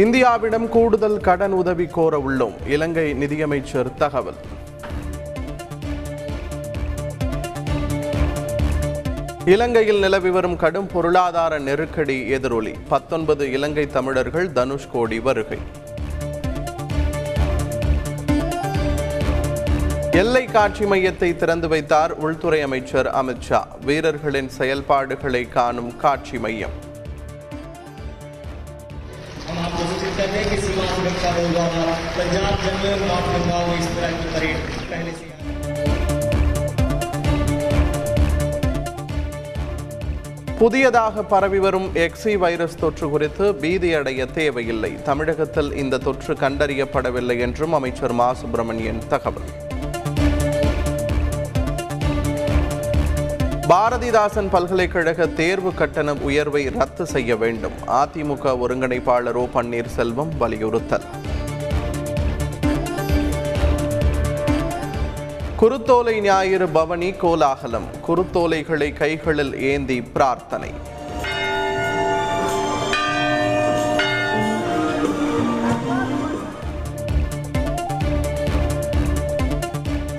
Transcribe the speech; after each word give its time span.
இந்தியாவிடம் 0.00 0.68
கூடுதல் 0.68 1.16
கடன் 1.20 1.52
உதவி 1.52 1.86
கோர 1.86 2.18
உள்ளோம். 2.18 2.54
இலங்கை 2.66 3.12
நிதியமைச்சர் 3.12 3.94
தகவல். 3.94 4.38
இலங்கையில் 9.44 9.98
நிலவி 9.98 10.30
வரும் 10.30 10.56
கடும் 10.56 10.86
பொருளாதார 10.86 11.58
நெருக்கடி 11.58 12.28
எதிரொலி. 12.30 12.74
பத்தொன்பது 12.88 13.52
இலங்கை 13.52 13.86
தமிழர்கள் 13.86 14.48
தனுஷ்கோடி 14.52 15.20
வருகை. 15.22 15.58
எல்லை 20.10 20.44
காட்சி 20.44 20.84
மையத்தை 20.84 21.36
திறந்து 21.36 21.68
வைத்தார் 21.68 22.12
உள்துறை 22.12 22.60
அமைச்சர் 22.60 23.10
அமித்ஷா 23.10 23.62
வீரர்களின் 23.84 24.48
செயல்பாடுகளை 24.48 25.48
காணும் 25.48 25.96
காட்சி 25.96 26.38
மையம். 26.38 26.88
हैं 30.89 30.89
कि 30.89 30.89
सीमा 30.89 30.89
सुरक्षा 30.91 31.31
बल 31.31 31.47
द्वारा 31.51 31.95
पंजाब 32.17 32.55
जम्मू 32.65 32.89
और 32.89 33.07
नॉर्थ 33.07 33.27
बंगाल 33.35 33.67
में 33.67 33.77
इस 33.77 33.87
तरह 33.89 34.11
की 34.13 34.33
परेड 34.35 34.57
पहले 34.89 35.11
से 35.11 35.25
ही 35.25 36.45
புதியதாக 40.59 41.23
பரவி 41.31 41.59
வரும் 41.59 41.87
எக்ஸி 41.95 42.33
வைரஸ் 42.35 42.77
தொற்று 42.79 43.07
குறித்து 43.09 43.45
பீதியடைய 43.53 44.25
தேவையில்லை 44.31 44.91
தமிழகத்தில் 45.03 45.71
இந்த 45.75 45.99
தொற்று 45.99 46.33
கண்டறியப்படவில்லை 46.33 47.37
என்றும் 47.39 47.73
அமைச்சர் 47.73 48.13
மா 48.13 48.29
சுப்பிரமணியன் 48.33 49.01
தகவல் 49.09 49.49
பாரதிதாசன் 53.70 54.48
பல்கலைக்கழக 54.50 55.26
தேர்வு 55.26 55.74
கட்டண 55.74 56.14
உயர்வை 56.14 56.68
ரத்து 56.68 57.06
செய்ய 57.06 57.36
வேண்டும். 57.36 57.72
அதிமுக 57.86 58.58
ஒருங்கிணைப்பாளர் 58.66 59.32
ஓ 59.32 59.46
பன்னீர்செல்வம் 59.54 60.36
வலியுறுத்தல். 60.38 61.02
குருத்தோலை 65.60 66.20
ஞாயிறு 66.20 66.68
பவனி 66.68 67.12
கோலாகலம். 67.12 67.86
குருத்தோலைகளை 68.08 68.92
கைகளில் 68.92 69.60
ஏந்தி 69.60 70.02
பிரார்த்தனை. 70.02 70.70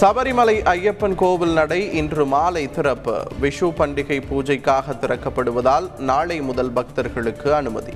சபரிமலை 0.00 0.54
ஐயப்பன் 0.62 1.14
கோவில் 1.14 1.52
நடை 1.52 1.92
இன்று 1.92 2.26
மாலை 2.26 2.70
திறப்பு. 2.70 3.22
விஷு 3.42 3.72
பண்டிகை 3.78 4.22
பூஜைக்காக 4.30 4.96
திறக்கப்படுவதால் 5.00 5.98
நாளை 5.98 6.40
முதல் 6.40 6.70
பக்தர்களுக்கு 6.70 7.54
அனுமதி. 7.54 7.92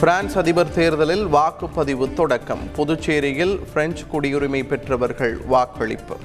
பிரான்ஸ் 0.00 0.38
அதிபர் 0.38 0.72
தேர்தலில் 0.72 1.26
வாக்குப்பதிவு 1.26 2.14
தொடக்கம். 2.14 2.58
புதுச்சேரியில் 2.76 3.60
பிரெஞ்சு 3.72 4.04
குடியுரிமை 4.12 4.64
பெற்றவர்கள் 4.64 5.36
வாக்களிப்பு. 5.46 6.16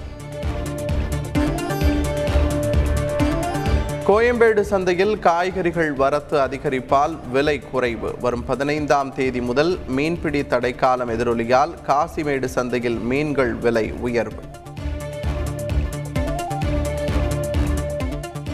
கோயம்பேடு 4.07 4.61
சந்தையில் 4.61 5.19
காய்கறிகள் 5.19 5.93
வரத்து 5.93 6.37
அதிகரிப்பால் 6.39 7.15
விலை 7.31 7.59
குறைவு. 7.71 8.15
வரும் 8.21 8.45
பதினைந்தாம் 8.45 9.13
தேதி 9.13 9.41
முதல் 9.41 9.79
மீன்பிடி 9.87 10.45
தடைக்காலம் 10.45 11.09
எதிரொலியால் 11.09 11.73
காசிமேடு 11.87 12.45
சந்தையில் 12.45 12.99
மீன்கள் 12.99 13.53
விலை 13.53 13.91
உயர்வு. 13.91 14.43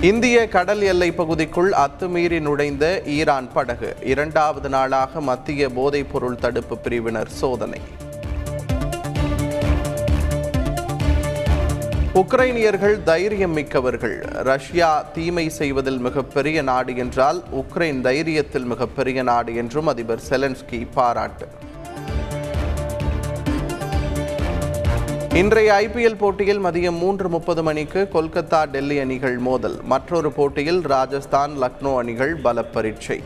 இந்திய 0.02 0.48
கடல் 0.48 0.82
எல்லை 0.82 1.12
பகுதிக்குள் 1.12 1.72
அத்துமீறி 1.72 2.40
நுழைந்த 2.42 3.02
ஈரான் 3.06 3.52
படகு. 3.54 3.96
இரண்டாவது 4.04 4.70
நாளாக 4.70 5.22
மத்திய 5.22 5.70
போதைப்பொருள் 5.70 6.40
தடுப்பு 6.40 6.78
பிரிவினர் 6.78 7.28
சோதனை. 7.28 7.82
உக்ரைனியர்கள் 12.20 13.04
தைரியம் 13.04 13.52
மிக்கவர்கள். 13.52 14.16
ரஷ்யா 14.22 15.02
தீமை 15.14 15.50
செய்வதில் 15.50 15.98
மிகப்பெரிய 15.98 16.62
நாடு 16.62 16.96
என்றால் 16.96 17.44
உக்ரைன் 17.52 18.02
தைரியத்தில் 18.02 18.64
மிகப்பெரிய 18.64 19.24
நாடு 19.24 19.56
என்றும் 19.56 19.88
அதிபர் 19.88 20.22
செலன்ஸ்கி 20.30 20.88
பாராட்டு. 20.94 21.48
இன்றைய 25.34 25.74
ஐபிஎல் 25.74 26.18
போட்டியில் 26.18 26.66
மதியம் 26.66 26.98
மூன்று 26.98 27.30
முப்பது 27.30 27.64
மணிக்கு 27.64 28.10
கொல்கத்தா 28.14 28.70
டெல்லி 28.70 29.00
அணிகள் 29.00 29.38
மோதல். 29.38 29.84
மற்றொரு 29.84 30.32
போட்டியில் 30.32 30.82
ராஜஸ்தான் 30.82 31.52
லக்னோ 31.62 31.98
அணிகள் 31.98 32.36
பல 32.36 32.64
பரீட்சை 32.64 33.22